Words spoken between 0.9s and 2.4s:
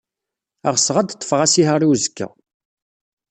ad ḍḍfeɣ asihaṛ i uzekka.